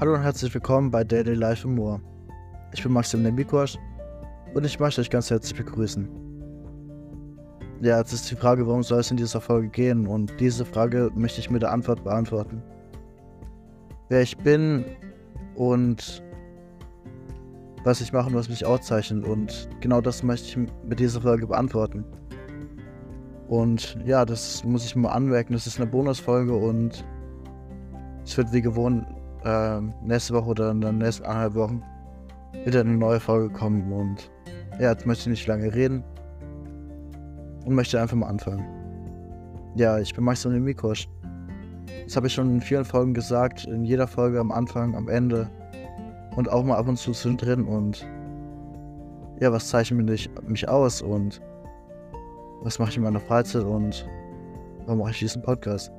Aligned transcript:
Hallo 0.00 0.14
und 0.14 0.22
herzlich 0.22 0.54
willkommen 0.54 0.90
bei 0.90 1.04
Daily 1.04 1.34
Life 1.34 1.68
im. 1.68 2.00
Ich 2.72 2.82
bin 2.82 2.90
Maximilian 2.90 3.34
Mikosch 3.34 3.76
und 4.54 4.64
ich 4.64 4.80
möchte 4.80 5.02
euch 5.02 5.10
ganz 5.10 5.28
herzlich 5.28 5.54
begrüßen. 5.54 6.08
Ja, 7.82 7.98
jetzt 7.98 8.14
ist 8.14 8.30
die 8.30 8.34
Frage, 8.34 8.66
warum 8.66 8.82
soll 8.82 9.00
es 9.00 9.10
in 9.10 9.18
dieser 9.18 9.42
Folge 9.42 9.68
gehen? 9.68 10.06
Und 10.06 10.32
diese 10.40 10.64
Frage 10.64 11.10
möchte 11.14 11.40
ich 11.40 11.50
mit 11.50 11.60
der 11.60 11.72
Antwort 11.72 12.02
beantworten. 12.02 12.62
Wer 14.08 14.22
ich 14.22 14.38
bin 14.38 14.86
und 15.54 16.22
was 17.84 18.00
ich 18.00 18.10
mache 18.10 18.30
und 18.30 18.34
was 18.34 18.48
mich 18.48 18.64
auszeichnet. 18.64 19.26
Und 19.26 19.68
genau 19.82 20.00
das 20.00 20.22
möchte 20.22 20.48
ich 20.48 20.56
mit 20.88 20.98
dieser 20.98 21.20
Folge 21.20 21.46
beantworten. 21.46 22.06
Und 23.48 23.98
ja, 24.06 24.24
das 24.24 24.64
muss 24.64 24.86
ich 24.86 24.96
mal 24.96 25.10
anmerken. 25.10 25.52
Das 25.52 25.66
ist 25.66 25.78
eine 25.78 25.90
Bonusfolge 25.90 26.54
und 26.54 27.04
es 28.24 28.38
wird 28.38 28.50
wie 28.54 28.62
gewohnt 28.62 29.04
äh, 29.44 29.80
nächste 30.02 30.34
Woche 30.34 30.50
oder 30.50 30.70
in 30.70 30.80
den 30.80 30.98
nächsten 30.98 31.24
eineinhalb 31.24 31.54
Wochen 31.54 31.82
wieder 32.64 32.80
eine 32.80 32.96
neue 32.96 33.20
Folge 33.20 33.52
kommen. 33.52 33.92
Und 33.92 34.30
ja, 34.78 34.90
jetzt 34.90 35.06
möchte 35.06 35.22
ich 35.22 35.38
nicht 35.38 35.46
lange 35.46 35.72
reden 35.72 36.02
und 37.64 37.74
möchte 37.74 38.00
einfach 38.00 38.16
mal 38.16 38.28
anfangen. 38.28 38.64
Ja, 39.76 39.98
ich 39.98 40.14
bin 40.14 40.24
Maximilian 40.24 40.64
Mikosch. 40.64 41.08
Das 42.04 42.16
habe 42.16 42.26
ich 42.26 42.32
schon 42.32 42.54
in 42.54 42.60
vielen 42.60 42.84
Folgen 42.84 43.14
gesagt, 43.14 43.64
in 43.66 43.84
jeder 43.84 44.06
Folge 44.06 44.40
am 44.40 44.50
Anfang, 44.50 44.96
am 44.96 45.08
Ende 45.08 45.48
und 46.36 46.48
auch 46.48 46.64
mal 46.64 46.76
ab 46.76 46.88
und 46.88 46.96
zu 46.96 47.12
zwischendrin. 47.12 47.64
Und 47.64 48.06
ja, 49.40 49.52
was 49.52 49.68
zeichnet 49.68 50.08
mich, 50.08 50.30
mich 50.46 50.68
aus 50.68 51.02
und 51.02 51.40
was 52.62 52.78
mache 52.78 52.90
ich 52.90 52.96
in 52.96 53.04
meiner 53.04 53.20
Freizeit 53.20 53.64
und 53.64 54.06
warum 54.84 54.98
mache 54.98 55.12
ich 55.12 55.18
diesen 55.20 55.42
Podcast? 55.42 55.92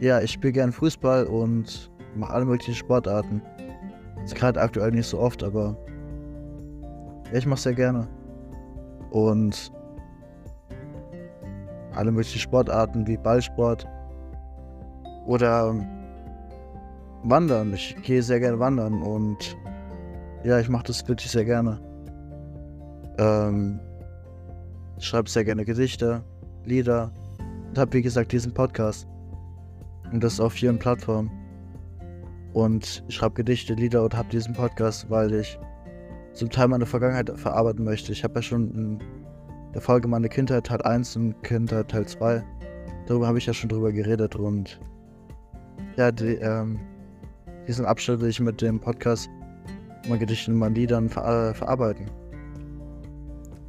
Ja, 0.00 0.20
ich 0.20 0.32
spiele 0.32 0.52
gern 0.52 0.72
Fußball 0.72 1.24
und 1.26 1.90
mache 2.16 2.32
alle 2.34 2.44
möglichen 2.44 2.74
Sportarten. 2.74 3.40
Das 4.16 4.32
ist 4.32 4.34
gerade 4.34 4.60
aktuell 4.60 4.90
nicht 4.90 5.06
so 5.06 5.18
oft, 5.18 5.42
aber 5.42 5.76
ja, 7.32 7.38
ich 7.38 7.46
mache 7.46 7.60
sehr 7.60 7.74
gerne. 7.74 8.06
Und 9.10 9.72
alle 11.94 12.12
möglichen 12.12 12.38
Sportarten 12.40 13.06
wie 13.06 13.16
Ballsport 13.16 13.86
oder 15.26 15.74
Wandern. 17.22 17.72
Ich 17.72 17.96
gehe 18.02 18.22
sehr 18.22 18.40
gerne 18.40 18.58
wandern 18.58 19.02
und 19.02 19.56
ja, 20.44 20.60
ich 20.60 20.68
mache 20.68 20.84
das 20.84 21.06
wirklich 21.08 21.30
sehr 21.30 21.44
gerne. 21.44 21.80
Ähm, 23.18 23.80
ich 24.98 25.06
schreibe 25.06 25.28
sehr 25.28 25.44
gerne 25.44 25.64
Gedichte, 25.64 26.22
Lieder 26.64 27.10
und 27.68 27.78
habe 27.78 27.94
wie 27.94 28.02
gesagt 28.02 28.32
diesen 28.32 28.52
Podcast. 28.52 29.08
Und 30.12 30.22
das 30.22 30.40
auf 30.40 30.52
vielen 30.52 30.78
Plattformen. 30.78 31.30
Und 32.52 33.04
ich 33.08 33.16
schreibe 33.16 33.34
Gedichte, 33.34 33.74
Lieder 33.74 34.04
und 34.04 34.16
habe 34.16 34.28
diesen 34.28 34.54
Podcast, 34.54 35.10
weil 35.10 35.32
ich 35.34 35.58
zum 36.32 36.50
Teil 36.50 36.68
meine 36.68 36.86
Vergangenheit 36.86 37.30
verarbeiten 37.38 37.84
möchte. 37.84 38.12
Ich 38.12 38.24
habe 38.24 38.36
ja 38.36 38.42
schon 38.42 38.70
in 38.70 38.98
der 39.74 39.82
Folge 39.82 40.08
meine 40.08 40.28
Kindheit 40.28 40.66
Teil 40.66 40.82
1 40.82 41.16
und 41.16 41.42
Kindheit 41.42 41.90
Teil 41.90 42.06
2. 42.06 42.42
Darüber 43.06 43.26
habe 43.26 43.38
ich 43.38 43.46
ja 43.46 43.52
schon 43.52 43.68
drüber 43.68 43.92
geredet 43.92 44.36
und 44.36 44.80
ja, 45.96 46.10
die, 46.10 46.34
ähm, 46.36 46.78
diesen 47.66 47.84
Abschnitt 47.84 48.20
will 48.20 48.28
ich 48.28 48.40
mit 48.40 48.60
dem 48.62 48.80
Podcast 48.80 49.28
mein 50.08 50.18
Gedichten 50.18 50.52
und 50.52 50.58
meinen 50.58 50.74
Liedern 50.74 51.08
ver 51.08 51.50
äh, 51.50 51.54
verarbeiten. 51.54 52.06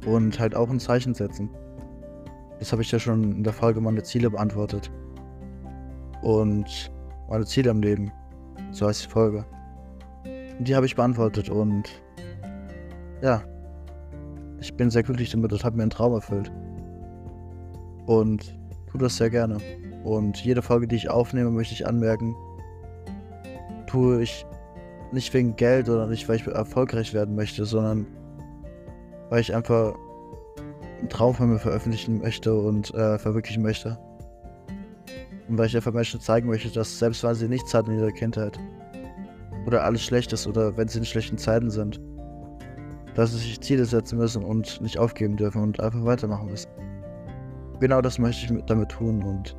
Und 0.06 0.38
halt 0.38 0.54
auch 0.54 0.70
ein 0.70 0.80
Zeichen 0.80 1.14
setzen. 1.14 1.50
Das 2.58 2.72
habe 2.72 2.82
ich 2.82 2.90
ja 2.90 2.98
schon 2.98 3.22
in 3.36 3.44
der 3.44 3.52
Folge 3.52 3.80
meine 3.80 4.02
Ziele 4.02 4.30
beantwortet 4.30 4.90
und 6.22 6.90
meine 7.28 7.44
Ziele 7.44 7.70
im 7.70 7.82
Leben. 7.82 8.12
So 8.70 8.86
heißt 8.86 9.04
die 9.04 9.10
Folge. 9.10 9.44
Die 10.60 10.74
habe 10.74 10.86
ich 10.86 10.96
beantwortet 10.96 11.48
und 11.48 11.88
ja, 13.22 13.42
ich 14.60 14.74
bin 14.74 14.90
sehr 14.90 15.02
glücklich 15.02 15.30
damit 15.30 15.52
und 15.52 15.64
habe 15.64 15.76
mir 15.76 15.82
einen 15.82 15.90
Traum 15.90 16.12
erfüllt. 16.14 16.50
Und 18.06 18.58
tue 18.90 19.00
das 19.00 19.16
sehr 19.16 19.30
gerne. 19.30 19.58
Und 20.04 20.42
jede 20.44 20.62
Folge, 20.62 20.88
die 20.88 20.96
ich 20.96 21.10
aufnehme, 21.10 21.50
möchte 21.50 21.74
ich 21.74 21.86
anmerken, 21.86 22.34
tue 23.86 24.22
ich 24.22 24.46
nicht 25.12 25.32
wegen 25.34 25.56
Geld 25.56 25.88
oder 25.88 26.06
nicht, 26.06 26.28
weil 26.28 26.36
ich 26.36 26.46
erfolgreich 26.46 27.14
werden 27.14 27.34
möchte, 27.34 27.64
sondern 27.64 28.06
weil 29.30 29.40
ich 29.40 29.54
einfach 29.54 29.94
einen 30.98 31.08
Traum 31.08 31.34
von 31.34 31.50
mir 31.50 31.58
veröffentlichen 31.58 32.18
möchte 32.18 32.54
und 32.54 32.92
äh, 32.94 33.18
verwirklichen 33.18 33.62
möchte. 33.62 33.98
Und 35.48 35.58
weil 35.58 35.66
ich 35.66 35.76
einfach 35.76 35.92
Menschen 35.92 36.20
zeigen 36.20 36.48
möchte, 36.48 36.70
dass 36.70 36.98
selbst 36.98 37.24
wenn 37.24 37.34
sie 37.34 37.48
nichts 37.48 37.72
hatten 37.72 37.90
in 37.90 37.98
ihrer 37.98 38.12
Kindheit 38.12 38.58
oder 39.66 39.84
alles 39.84 40.02
schlecht 40.02 40.32
ist 40.32 40.46
oder 40.46 40.76
wenn 40.76 40.88
sie 40.88 40.98
in 40.98 41.04
schlechten 41.04 41.38
Zeiten 41.38 41.70
sind, 41.70 42.00
dass 43.14 43.32
sie 43.32 43.38
sich 43.38 43.60
Ziele 43.60 43.84
setzen 43.84 44.18
müssen 44.18 44.44
und 44.44 44.80
nicht 44.80 44.98
aufgeben 44.98 45.36
dürfen 45.36 45.62
und 45.62 45.80
einfach 45.80 46.04
weitermachen 46.04 46.48
müssen. 46.48 46.70
Genau 47.80 48.00
das 48.00 48.18
möchte 48.18 48.54
ich 48.54 48.64
damit 48.66 48.90
tun 48.90 49.22
und 49.22 49.56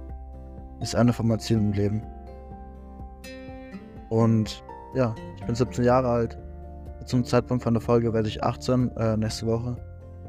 ist 0.81 0.95
einer 0.95 1.13
von 1.13 1.27
meinen 1.27 1.39
Zielen 1.39 1.71
im 1.71 1.73
Leben. 1.73 2.01
Und 4.09 4.63
ja, 4.95 5.13
ich 5.37 5.45
bin 5.45 5.55
17 5.55 5.83
Jahre 5.83 6.07
alt. 6.07 6.37
Zum 7.05 7.23
Zeitpunkt 7.23 7.63
von 7.63 7.73
der 7.73 7.81
Folge 7.81 8.13
werde 8.13 8.27
ich 8.27 8.43
18, 8.43 8.91
äh, 8.97 9.17
nächste 9.17 9.47
Woche, 9.47 9.75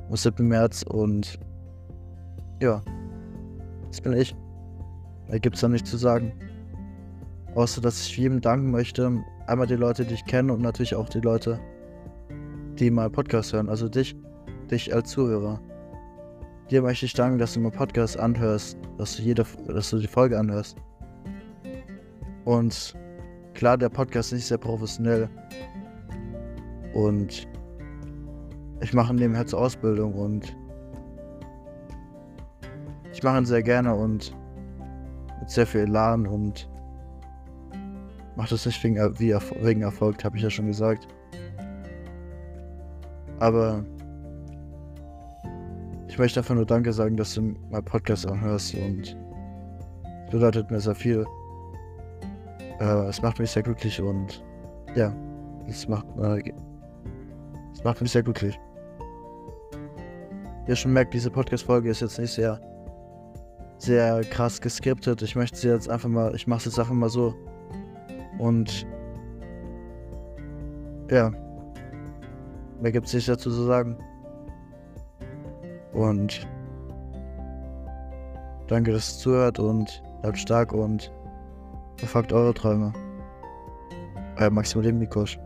am 0.08 0.16
7. 0.16 0.46
März 0.46 0.82
und 0.82 1.38
ja, 2.60 2.82
das 3.88 4.00
bin 4.00 4.12
ich. 4.12 4.34
Da 5.30 5.38
gibt 5.38 5.54
es 5.54 5.60
da 5.60 5.68
nichts 5.68 5.88
zu 5.90 5.96
sagen. 5.96 6.32
Außer, 7.54 7.80
dass 7.80 8.00
ich 8.00 8.16
jedem 8.16 8.40
danken 8.40 8.70
möchte. 8.70 9.22
Einmal 9.46 9.66
die 9.66 9.76
Leute, 9.76 10.04
die 10.04 10.14
ich 10.14 10.24
kenne 10.24 10.52
und 10.52 10.60
natürlich 10.60 10.94
auch 10.94 11.08
die 11.08 11.20
Leute, 11.20 11.60
die 12.78 12.90
mal 12.90 13.10
Podcast 13.10 13.52
hören. 13.52 13.68
Also 13.68 13.88
dich, 13.88 14.16
dich 14.70 14.92
als 14.94 15.10
Zuhörer. 15.10 15.60
Dir 16.70 16.82
möchte 16.82 17.06
ich 17.06 17.14
danken, 17.14 17.38
dass 17.38 17.54
du 17.54 17.60
mal 17.60 17.70
Podcast 17.70 18.18
anhörst, 18.18 18.76
dass 18.98 19.16
du, 19.16 19.22
jede, 19.22 19.44
dass 19.66 19.90
du 19.90 19.98
die 19.98 20.06
Folge 20.06 20.38
anhörst. 20.38 20.76
Und 22.44 22.94
klar, 23.54 23.76
der 23.76 23.88
Podcast 23.88 24.32
ist 24.32 24.38
nicht 24.38 24.46
sehr 24.46 24.58
professionell. 24.58 25.28
Und 26.94 27.48
ich 28.80 28.92
mache 28.92 29.14
nebenher 29.14 29.46
zur 29.46 29.60
Ausbildung 29.60 30.14
und 30.14 30.56
ich 33.12 33.22
mache 33.22 33.38
ihn 33.38 33.44
sehr 33.44 33.62
gerne 33.62 33.94
und 33.94 34.34
sehr 35.50 35.66
viel 35.66 35.80
Elan 35.80 36.26
und 36.26 36.70
mache 38.36 38.50
das 38.50 38.66
nicht 38.66 38.82
wegen, 38.84 38.96
wie, 39.18 39.34
wegen 39.34 39.82
Erfolg, 39.82 40.24
habe 40.24 40.36
ich 40.36 40.44
ja 40.44 40.50
schon 40.50 40.66
gesagt. 40.66 41.08
Aber 43.40 43.84
ich 46.06 46.18
möchte 46.18 46.40
einfach 46.40 46.54
nur 46.54 46.66
Danke 46.66 46.92
sagen, 46.92 47.16
dass 47.16 47.34
du 47.34 47.42
meinen 47.70 47.84
Podcast 47.84 48.26
anhörst 48.28 48.74
und 48.74 49.16
es 50.26 50.30
bedeutet 50.30 50.70
mir 50.70 50.78
sehr 50.78 50.94
viel. 50.94 51.26
Äh, 52.78 53.08
es 53.08 53.20
macht 53.20 53.40
mich 53.40 53.50
sehr 53.50 53.64
glücklich 53.64 54.00
und 54.00 54.44
ja, 54.94 55.12
es 55.66 55.88
macht, 55.88 56.06
äh, 56.22 56.52
es 57.72 57.82
macht 57.82 58.00
mich 58.00 58.12
sehr 58.12 58.22
glücklich. 58.22 58.58
Ihr 60.68 60.76
schon 60.76 60.92
merkt, 60.92 61.12
diese 61.12 61.30
Podcast-Folge 61.30 61.90
ist 61.90 62.02
jetzt 62.02 62.20
nicht 62.20 62.32
sehr 62.32 62.60
sehr 63.82 64.22
krass 64.24 64.60
geskriptet. 64.60 65.22
Ich 65.22 65.36
möchte 65.36 65.56
sie 65.56 65.68
jetzt 65.68 65.88
einfach 65.88 66.08
mal, 66.08 66.34
ich 66.34 66.46
mache 66.46 66.58
es 66.58 66.64
jetzt 66.66 66.78
einfach 66.78 66.94
mal 66.94 67.08
so. 67.08 67.34
Und 68.38 68.86
ja, 71.10 71.32
mehr 72.80 72.92
gibt 72.92 73.06
es 73.06 73.14
nicht 73.14 73.28
dazu 73.28 73.50
zu 73.50 73.64
sagen. 73.64 73.96
Und 75.92 76.46
danke, 78.68 78.92
dass 78.92 79.14
ihr 79.14 79.18
zuhört 79.18 79.58
und 79.58 80.02
bleibt 80.22 80.38
stark 80.38 80.72
und 80.72 81.12
verfolgt 81.96 82.32
eure 82.32 82.54
Träume. 82.54 82.92
Euer 84.38 84.50
Maximilian 84.50 84.98
Mikosch. 84.98 85.38